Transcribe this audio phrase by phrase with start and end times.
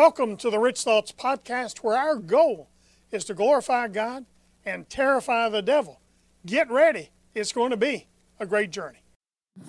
[0.00, 2.70] Welcome to the Rich Thoughts Podcast, where our goal
[3.12, 4.24] is to glorify God
[4.64, 6.00] and terrify the devil.
[6.46, 8.06] Get ready, it's going to be
[8.38, 9.00] a great journey.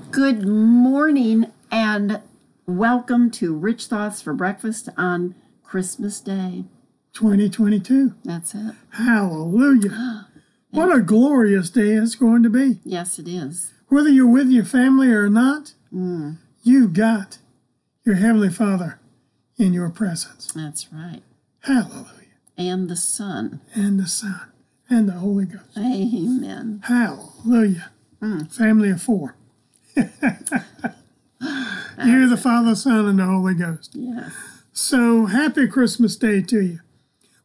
[0.09, 2.21] Good morning and
[2.65, 6.63] welcome to Rich Thoughts for Breakfast on Christmas Day.
[7.11, 8.16] 2022.
[8.23, 8.75] That's it.
[8.91, 10.29] Hallelujah.
[10.70, 12.79] What a glorious day it's going to be.
[12.86, 13.73] Yes, it is.
[13.89, 17.39] Whether you're with your family or not, Mm, you've got
[18.05, 19.00] your Heavenly Father
[19.62, 20.52] in your presence.
[20.54, 21.21] that's right.
[21.61, 22.07] Hallelujah.
[22.57, 23.61] And the Son.
[23.74, 24.51] And the Son
[24.92, 25.78] and the Holy Ghost.
[25.78, 26.82] Amen.
[26.84, 27.92] Hallelujah.
[28.20, 28.43] Hmm.
[28.43, 29.36] Family of four.
[29.96, 30.07] You're
[32.28, 33.92] the Father, Son, and the Holy Ghost.
[33.95, 34.31] Yes.
[34.73, 36.80] So happy Christmas Day to you.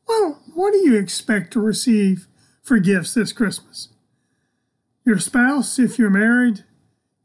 [0.09, 2.27] Well, what do you expect to receive
[2.63, 3.89] for gifts this Christmas?
[5.05, 6.65] Your spouse, if you're married,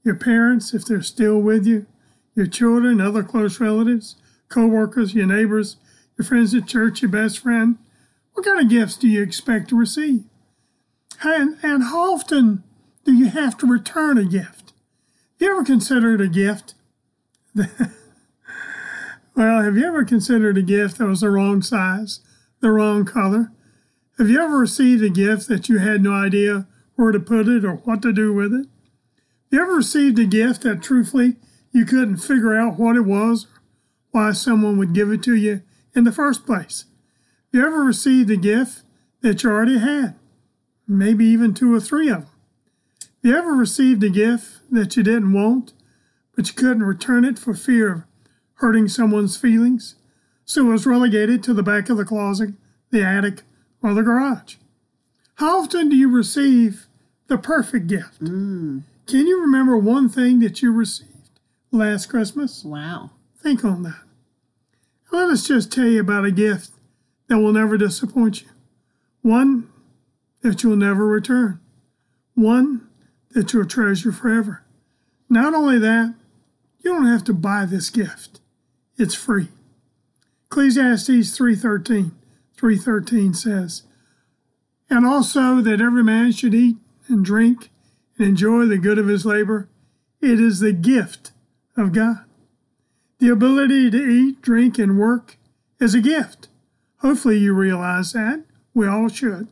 [0.03, 1.87] your parents, if they're still with you,
[2.35, 4.15] your children, other close relatives,
[4.51, 5.77] co-workers, your neighbors,
[6.17, 7.77] your friends at church, your best friend.
[8.33, 10.25] What kind of gifts do you expect to receive?
[11.23, 12.63] And, and how often
[13.03, 14.73] do you have to return a gift?
[15.39, 16.75] Have you ever considered a gift
[19.35, 22.21] well, have you ever considered a gift that was the wrong size,
[22.61, 23.51] the wrong color?
[24.17, 27.65] Have you ever received a gift that you had no idea where to put it
[27.65, 28.67] or what to do with it?
[29.51, 31.35] Have you ever received a gift that truthfully
[31.73, 33.47] you couldn't figure out what it was,
[34.11, 35.61] why someone would give it to you
[35.95, 36.85] in the first place?
[37.53, 38.83] Have you ever received a gift
[39.21, 40.15] that you already had?
[40.87, 42.27] Maybe even two or three of them.
[43.23, 45.73] Have you ever received a gift that you didn't want,
[46.35, 48.03] but you couldn't return it for fear of
[48.55, 49.95] hurting someone's feelings,
[50.45, 52.51] so it was relegated to the back of the closet,
[52.89, 53.41] the attic,
[53.81, 54.55] or the garage.
[55.35, 56.87] How often do you receive
[57.27, 58.21] the perfect gift?
[58.23, 61.39] Mm, Can you remember one thing that you received
[61.71, 62.63] last Christmas?
[62.63, 63.11] wow.
[63.41, 64.01] Think on that.
[65.11, 66.69] Let us just tell you about a gift
[67.27, 68.49] that will never disappoint you.
[69.23, 69.67] One
[70.41, 71.59] that you'll never return.
[72.35, 72.87] One
[73.31, 74.63] that you'll treasure forever.
[75.27, 76.13] Not only that,
[76.83, 78.41] you don't have to buy this gift.
[78.97, 79.49] It's free.
[80.47, 82.11] Ecclesiastes 3:13
[82.55, 83.83] 3:13 says,
[84.89, 86.77] "And also that every man should eat
[87.07, 87.71] and drink
[88.17, 89.67] and enjoy the good of his labor.
[90.19, 91.31] It is the gift
[91.75, 92.25] of God."
[93.21, 95.37] The ability to eat, drink, and work
[95.79, 96.47] is a gift.
[97.01, 98.45] Hopefully, you realize that.
[98.73, 99.47] We all should.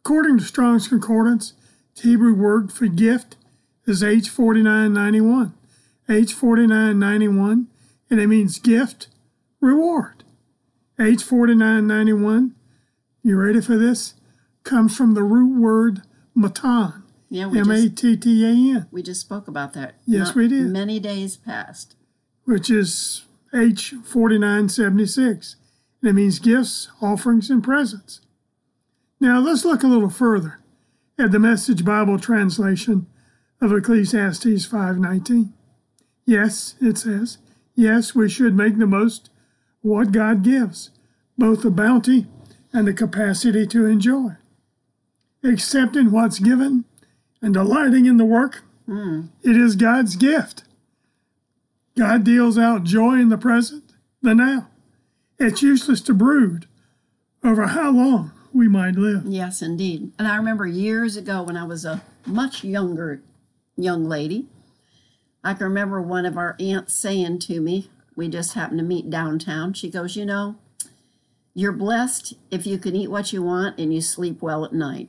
[0.00, 1.52] According to Strong's Concordance,
[1.94, 3.36] the Hebrew word for gift
[3.86, 5.52] is H4991.
[6.08, 7.66] H4991,
[8.10, 9.06] and it means gift,
[9.60, 10.24] reward.
[10.98, 12.54] H4991,
[13.22, 14.14] you ready for this?
[14.64, 16.02] Comes from the root word
[16.36, 19.94] mattan, Yeah, we just, T T A N, we just spoke about that.
[20.06, 20.66] Yes, not we did.
[20.66, 21.94] Many days past.
[22.44, 25.56] Which is H4976.
[26.02, 28.20] And it means gifts, offerings, and presents.
[29.20, 30.60] Now let's look a little further
[31.18, 33.06] at the Message Bible translation
[33.60, 35.52] of Ecclesiastes 5:19.
[36.24, 37.38] Yes, it says,
[37.74, 39.30] yes, we should make the most
[39.84, 40.90] of what God gives,
[41.36, 42.26] both the bounty
[42.72, 44.36] and the capacity to enjoy.
[45.42, 46.84] Accepting what's given
[47.42, 50.64] and delighting in the work, Mm, it is God's gift.
[51.96, 53.92] God deals out joy in the present,
[54.22, 54.68] the now.
[55.38, 56.66] It's useless to brood
[57.42, 59.22] over how long we might live.
[59.26, 60.12] yes, indeed.
[60.18, 63.22] And I remember years ago when I was a much younger
[63.76, 64.46] young lady,
[65.42, 69.08] I can remember one of our aunts saying to me, we just happened to meet
[69.08, 69.72] downtown.
[69.72, 70.56] She goes, You know,
[71.54, 75.08] you're blessed if you can eat what you want and you sleep well at night.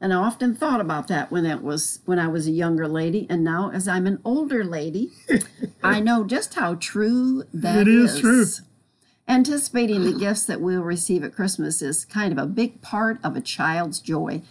[0.00, 3.26] And I often thought about that when it was when I was a younger lady,
[3.30, 5.12] and now as I'm an older lady,
[5.82, 8.44] I know just how true that It is true.
[9.28, 13.34] Anticipating the gifts that we'll receive at Christmas is kind of a big part of
[13.36, 14.42] a child's joy.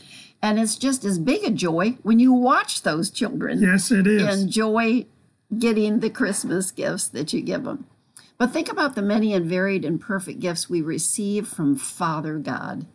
[0.42, 4.42] And it's just as big a joy when you watch those children Yes, it is.
[4.42, 5.06] enjoy
[5.58, 7.86] getting the Christmas gifts that you give them.
[8.38, 12.86] But think about the many and varied and perfect gifts we receive from Father God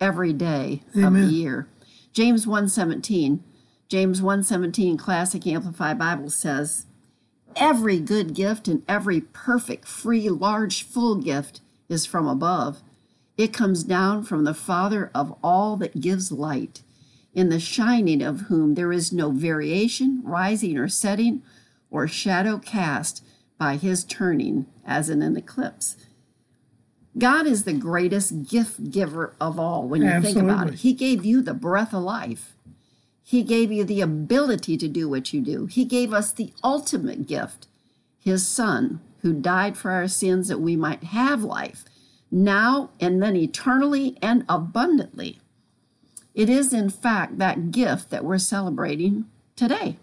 [0.00, 1.66] every day of the year.
[2.14, 3.40] James 1:17.
[3.88, 6.86] James 1:17 Classic Amplified Bible says,
[7.56, 12.84] "Every good gift and every perfect, free, large, full gift is from above.
[13.36, 16.82] It comes down from the Father of all that gives light,
[17.34, 21.42] in the shining of whom there is no variation, rising or setting,
[21.90, 23.24] or shadow cast
[23.58, 25.96] by his turning, as in an eclipse.
[27.16, 30.74] God is the greatest gift giver of all when you think about it.
[30.74, 32.56] He gave you the breath of life.
[33.22, 35.66] He gave you the ability to do what you do.
[35.66, 37.68] He gave us the ultimate gift,
[38.18, 41.84] his Son, who died for our sins that we might have life,
[42.30, 45.40] now and then eternally and abundantly.
[46.34, 49.98] It is, in fact, that gift that we're celebrating today.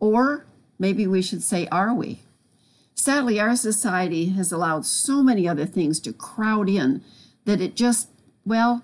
[0.00, 0.46] Or
[0.78, 2.20] maybe we should say, are we?
[2.94, 7.02] Sadly, our society has allowed so many other things to crowd in
[7.44, 8.08] that it just,
[8.44, 8.82] well,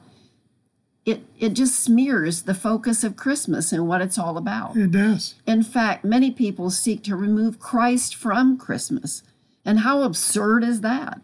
[1.05, 4.77] it, it just smears the focus of Christmas and what it's all about.
[4.77, 5.35] It does.
[5.47, 9.23] In fact, many people seek to remove Christ from Christmas.
[9.65, 11.21] And how absurd is that?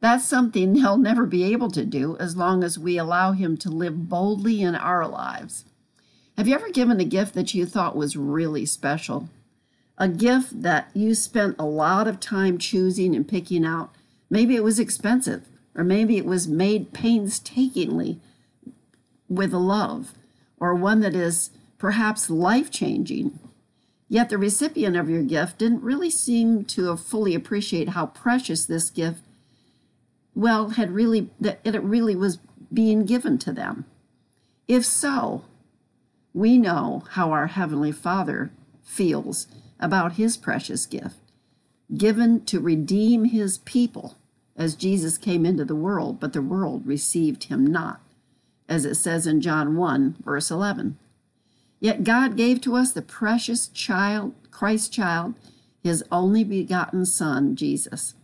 [0.00, 3.68] That's something they'll never be able to do as long as we allow Him to
[3.68, 5.64] live boldly in our lives.
[6.36, 9.28] Have you ever given a gift that you thought was really special?
[10.00, 13.94] A gift that you spent a lot of time choosing and picking out?
[14.30, 18.18] Maybe it was expensive, or maybe it was made painstakingly
[19.28, 20.14] with love,
[20.58, 23.38] or one that is perhaps life changing.
[24.08, 28.88] Yet the recipient of your gift didn't really seem to fully appreciate how precious this
[28.88, 29.22] gift
[30.34, 32.38] well had really that it really was
[32.72, 33.84] being given to them.
[34.66, 35.44] If so,
[36.32, 38.50] we know how our heavenly Father
[38.82, 39.46] feels
[39.80, 41.16] about his precious gift,
[41.96, 44.16] given to redeem his people
[44.56, 48.00] as Jesus came into the world, but the world received him not,
[48.68, 50.98] as it says in John 1, verse 11.
[51.80, 55.34] Yet God gave to us the precious child, Christ child,
[55.82, 58.14] his only begotten Son, Jesus.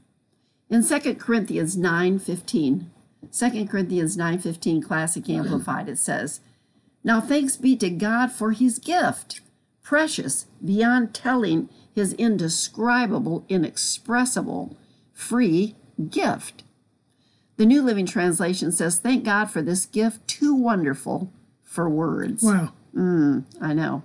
[0.69, 2.87] In 2 Corinthians 9:15,
[3.33, 6.41] 2 Corinthians 9:15 Classic Amplified it says,
[7.03, 9.41] "Now thanks be to God for his gift,
[9.87, 14.77] precious beyond telling his indescribable, inexpressible,
[15.13, 15.77] free
[16.11, 16.65] gift."
[17.57, 22.73] The New Living Translation says, "Thank God for this gift too wonderful for words." Wow.
[22.95, 24.03] Mm, I know.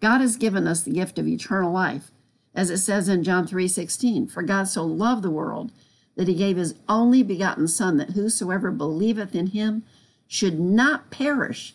[0.00, 2.12] God has given us the gift of eternal life,
[2.54, 5.72] as it says in John 3:16, "For God so loved the world
[6.14, 9.82] that he gave his only begotten Son, that whosoever believeth in him
[10.26, 11.74] should not perish,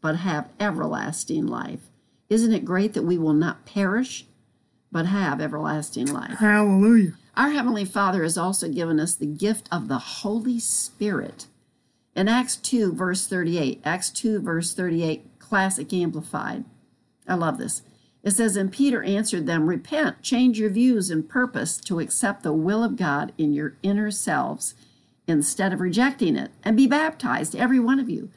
[0.00, 1.88] but have everlasting life.
[2.28, 4.26] Isn't it great that we will not perish,
[4.90, 6.38] but have everlasting life?
[6.38, 7.12] Hallelujah.
[7.36, 11.46] Our Heavenly Father has also given us the gift of the Holy Spirit.
[12.14, 16.64] In Acts 2, verse 38, Acts 2, verse 38, Classic Amplified.
[17.28, 17.82] I love this.
[18.22, 22.52] It says, And Peter answered them, Repent, change your views and purpose to accept the
[22.52, 24.74] will of God in your inner selves
[25.28, 28.30] instead of rejecting it, and be baptized, every one of you,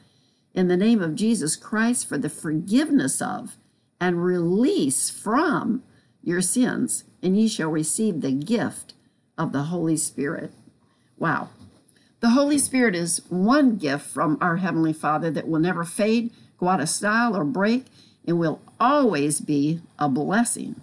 [0.54, 3.56] in the name of Jesus Christ for the forgiveness of
[4.00, 5.82] and release from
[6.22, 8.94] your sins, and ye shall receive the gift
[9.36, 10.52] of the Holy Spirit.
[11.18, 11.50] Wow.
[12.20, 16.68] The Holy Spirit is one gift from our Heavenly Father that will never fade, go
[16.68, 17.86] out of style, or break
[18.26, 20.80] and will always be a blessing.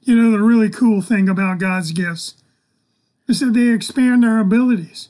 [0.00, 2.34] You know, the really cool thing about God's gifts
[3.28, 5.08] is that they expand our abilities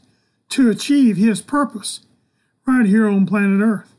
[0.50, 2.00] to achieve His purpose
[2.66, 3.94] right here on planet Earth.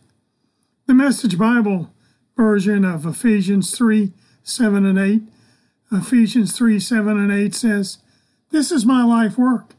[0.88, 1.93] The Message Bible
[2.36, 4.12] version of Ephesians 3
[4.46, 5.22] 7 and 8,
[5.92, 8.00] Ephesians 3 7 and 8 says,
[8.52, 9.76] This is my life work,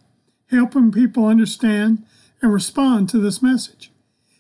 [0.51, 2.05] helping people understand
[2.41, 3.91] and respond to this message.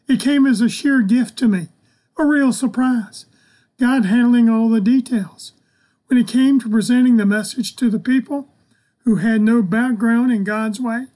[0.08, 1.68] It came as a sheer gift to me
[2.16, 3.26] a real surprise.
[3.78, 5.52] God handling all the details.
[6.06, 8.48] When it came to presenting the message to the people
[9.04, 11.06] who had no background in God's way,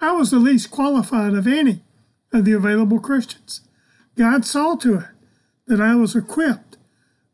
[0.00, 1.82] I was the least qualified of any
[2.32, 3.62] of the available Christians.
[4.16, 5.06] God saw to it
[5.70, 6.76] that I was equipped,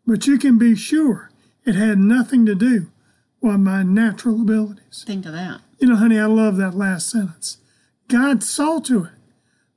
[0.07, 1.31] but you can be sure
[1.65, 2.89] it had nothing to do
[3.41, 5.05] with my natural abilities.
[5.07, 5.63] Think of that.
[5.79, 7.57] You know, honey, I love that last sentence.
[8.09, 9.13] God saw to it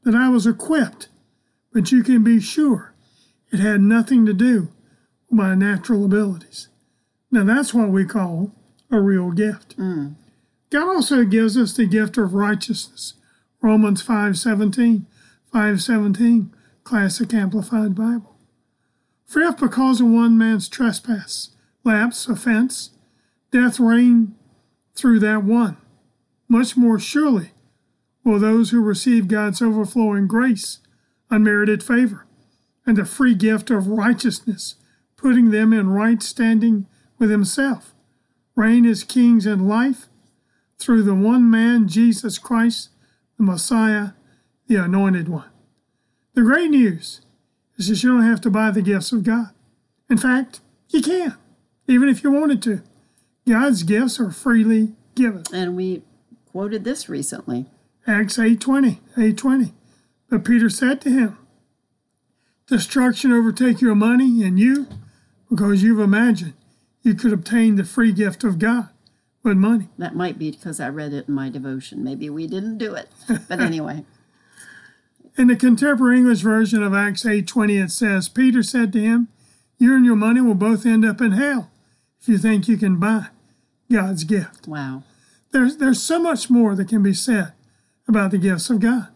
[0.03, 1.07] that I was equipped,
[1.71, 2.93] but you can be sure
[3.49, 4.67] it had nothing to do
[5.29, 6.67] with my natural abilities.
[7.31, 8.51] Now, that's what we call
[8.91, 9.77] a real gift.
[9.77, 10.15] Mm.
[10.69, 13.13] God also gives us the gift of righteousness.
[13.61, 15.05] Romans 5.17,
[15.53, 16.49] 5.17,
[16.83, 18.35] Classic Amplified Bible.
[19.29, 21.51] For if because of one man's trespass,
[21.83, 22.89] lapse, offense,
[23.51, 24.33] death reigned
[24.95, 25.77] through that one,
[26.47, 27.51] much more surely
[28.23, 30.79] will those who receive God's overflowing grace,
[31.29, 32.25] unmerited favor,
[32.87, 34.77] and the free gift of righteousness,
[35.15, 36.87] putting them in right standing
[37.19, 37.93] with Himself,
[38.55, 40.07] reign as kings in life
[40.79, 42.89] through the one man, Jesus Christ,
[43.37, 44.13] the Messiah,
[44.65, 45.51] the Anointed One.
[46.33, 47.21] The great news
[47.79, 49.49] is that you don't have to buy the gifts of God.
[50.09, 50.59] In fact,
[50.89, 51.35] you can,
[51.87, 52.83] even if you wanted to.
[53.47, 55.43] God's gifts are freely given.
[55.51, 56.03] And we
[56.51, 57.65] quoted this recently.
[58.05, 59.71] Acts 8.20, 8.20.
[60.29, 61.37] But Peter said to him,
[62.67, 64.87] Destruction overtake your money and you,
[65.49, 66.53] because you've imagined
[67.01, 68.89] you could obtain the free gift of God
[69.41, 69.87] with money.
[69.97, 72.03] That might be because I read it in my devotion.
[72.03, 73.09] Maybe we didn't do it.
[73.47, 74.05] But anyway,
[75.39, 79.29] In the contemporary English version of Acts 8:20 it says, Peter said to him,
[79.77, 81.71] "You and your money will both end up in hell
[82.19, 83.27] if you think you can buy
[83.89, 85.03] God's gift." wow.
[85.51, 87.53] There's there's so much more that can be said
[88.05, 89.07] about the gifts of God.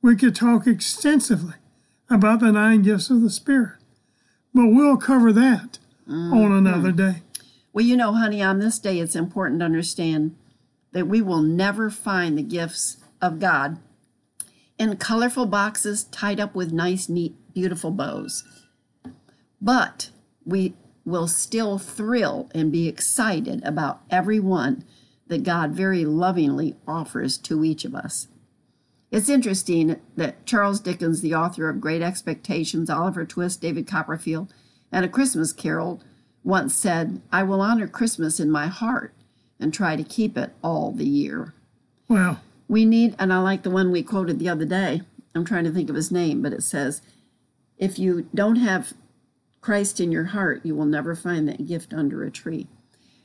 [0.00, 1.54] We could talk extensively
[2.08, 3.78] about the nine gifts of the Spirit,
[4.54, 6.66] but we'll cover that on mm-hmm.
[6.66, 7.22] another day.
[7.72, 10.36] Well, you know, honey, on this day, it's important to understand
[10.92, 13.78] that we will never find the gifts of God
[14.78, 18.44] in colorful boxes tied up with nice, neat, beautiful bows.
[19.60, 20.10] But
[20.44, 24.84] we will still thrill and be excited about every one
[25.26, 28.28] that God very lovingly offers to each of us.
[29.10, 34.52] It's interesting that Charles Dickens, the author of Great Expectations, Oliver Twist, David Copperfield,
[34.92, 36.02] and A Christmas Carol,
[36.44, 39.14] once said, I will honor Christmas in my heart
[39.58, 41.54] and try to keep it all the year.
[42.06, 45.02] Well, We need, and I like the one we quoted the other day.
[45.34, 47.00] I'm trying to think of his name, but it says,
[47.78, 48.92] if you don't have
[49.60, 52.66] Christ in your heart, you will never find that gift under a tree.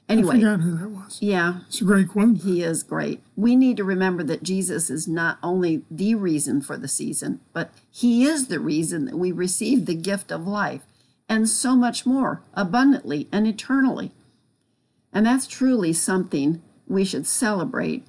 [0.10, 1.18] I Anyway, forgot who that was.
[1.22, 2.38] yeah, It's a great quote.
[2.38, 3.22] he is great.
[3.38, 7.72] We need to remember that Jesus is not only the reason for the season, but
[7.90, 10.82] he is the reason that we receive the gift of life
[11.30, 14.12] and so much more abundantly and eternally.
[15.14, 18.06] And that's truly something we should celebrate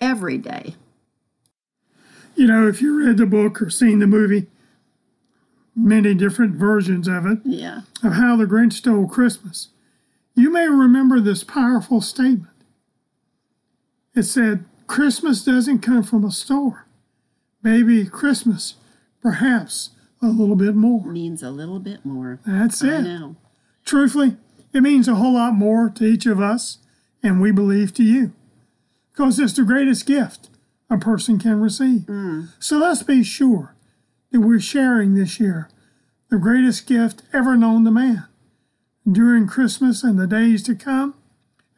[0.00, 0.74] every day.
[2.36, 4.46] You know, if you read the book or seen the movie,
[5.76, 7.82] many different versions of it, Yeah.
[8.02, 9.68] of how the Grinch stole Christmas,
[10.34, 12.50] you may remember this powerful statement.
[14.14, 16.86] It said, Christmas doesn't come from a store.
[17.62, 18.74] Maybe Christmas,
[19.22, 21.06] perhaps a little bit more.
[21.06, 22.40] Means a little bit more.
[22.46, 22.92] That's it.
[23.00, 23.36] I know.
[23.84, 24.36] Truthfully,
[24.72, 26.78] it means a whole lot more to each of us,
[27.22, 28.32] and we believe to you.
[29.14, 30.48] Because it's the greatest gift
[30.90, 32.08] a person can receive.
[32.58, 33.74] So let's be sure
[34.32, 35.68] that we're sharing this year
[36.30, 38.24] the greatest gift ever known to man
[39.10, 41.14] during Christmas and the days to come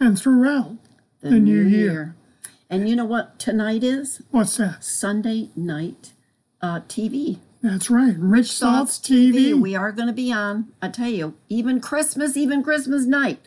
[0.00, 0.78] and throughout.
[1.21, 2.14] The, new year.
[2.71, 4.23] And you know what tonight is?
[4.31, 4.85] What's that?
[4.85, 6.12] Sunday night
[6.62, 7.38] uh, TV.
[7.62, 8.14] That's right.
[8.16, 9.52] Rich Thoughts TV.
[9.61, 10.69] We are going to be on.
[10.81, 13.40] I tell you, even Christmas, even Christmas night,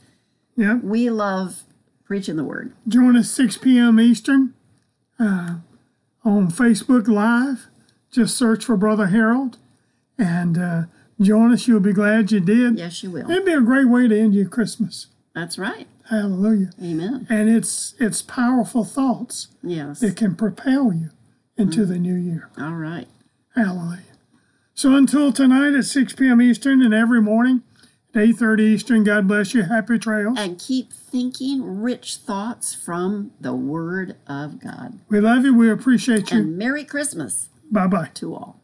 [0.58, 0.82] Yep.
[0.84, 1.64] we love
[2.10, 2.74] preaching the word.
[2.88, 4.00] Join us 6 p.m.
[4.00, 4.56] Eastern
[5.20, 5.58] uh,
[6.26, 7.68] on Facebook Live.
[8.12, 9.60] Just search for Brother Harold
[10.18, 10.82] and uh,
[11.22, 11.68] join us.
[11.68, 12.80] You'll be glad you did.
[12.80, 13.30] Yes, you will.
[13.30, 15.06] It'd be a great way to end your Christmas.
[15.36, 15.88] That's right.
[16.10, 16.72] Hallelujah.
[16.84, 17.28] Amen.
[17.30, 20.00] And it's it's powerful thoughts Yes.
[20.00, 21.12] that can propel you
[21.58, 22.50] into the new year.
[22.60, 23.08] All right.
[23.56, 24.00] Hallelujah.
[24.74, 26.42] So until tonight at 6 p.m.
[26.42, 27.62] Eastern and every morning
[28.16, 29.64] at 8.30 Eastern, God bless you.
[29.64, 30.38] Happy trails.
[30.38, 35.00] And keep thinking rich thoughts from the Word of God.
[35.10, 35.54] We love you.
[35.56, 36.40] We appreciate you.
[36.40, 38.12] And Merry Christmas Bye-bye.
[38.16, 38.59] to all.